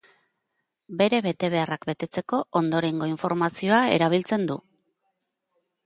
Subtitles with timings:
[1.01, 4.61] Bere betebeharrak betetzeko ondorengo informazioa erabiltzen du.